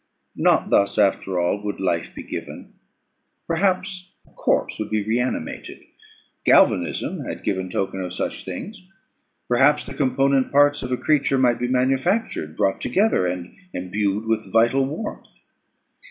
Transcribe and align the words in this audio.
Not 0.35 0.71
thus, 0.71 0.97
after 0.97 1.39
all, 1.39 1.61
would 1.63 1.79
life 1.79 2.15
be 2.15 2.23
given. 2.23 2.73
Perhaps 3.45 4.15
a 4.25 4.31
corpse 4.31 4.79
would 4.79 4.89
be 4.89 5.03
re 5.03 5.19
animated; 5.19 5.83
galvanism 6.43 7.19
had 7.25 7.43
given 7.43 7.69
token 7.69 8.01
of 8.01 8.11
such 8.11 8.43
things: 8.43 8.81
perhaps 9.47 9.85
the 9.85 9.93
component 9.93 10.51
parts 10.51 10.81
of 10.81 10.91
a 10.91 10.97
creature 10.97 11.37
might 11.37 11.59
be 11.59 11.67
manufactured, 11.67 12.57
brought 12.57 12.81
together, 12.81 13.27
and 13.27 13.55
endued 13.75 14.25
with 14.25 14.51
vital 14.51 14.85
warmth. 14.87 15.41